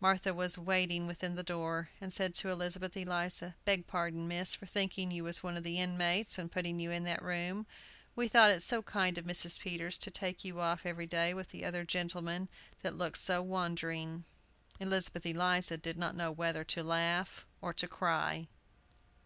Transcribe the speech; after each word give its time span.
Martha 0.00 0.32
was 0.32 0.56
waiting 0.56 1.06
within 1.06 1.34
the 1.34 1.42
door, 1.42 1.90
and 2.00 2.10
said 2.10 2.34
to 2.34 2.48
Elizabeth 2.48 2.96
Eliza, 2.96 3.56
"Beg 3.66 3.86
pardon, 3.86 4.26
miss, 4.26 4.54
for 4.54 4.64
thinking 4.64 5.10
you 5.10 5.22
was 5.24 5.42
one 5.42 5.54
of 5.54 5.64
the 5.64 5.78
inmates, 5.78 6.38
and 6.38 6.50
putting 6.50 6.80
you 6.80 6.90
in 6.90 7.04
that 7.04 7.22
room. 7.22 7.66
We 8.14 8.26
thought 8.26 8.50
it 8.50 8.62
so 8.62 8.80
kind 8.80 9.18
of 9.18 9.26
Mrs. 9.26 9.60
Peters 9.60 9.98
to 9.98 10.10
take 10.10 10.46
you 10.46 10.60
off 10.60 10.86
every 10.86 11.04
day 11.06 11.34
with 11.34 11.50
the 11.50 11.66
other 11.66 11.84
gentlemen, 11.84 12.48
that 12.80 12.96
looked 12.96 13.18
so 13.18 13.42
wandering." 13.42 14.24
Elizabeth 14.80 15.26
Eliza 15.26 15.76
did 15.76 15.98
not 15.98 16.16
know 16.16 16.32
whether 16.32 16.64
to 16.64 16.82
laugh 16.82 17.44
or 17.60 17.74
to 17.74 17.86
cry. 17.86 18.48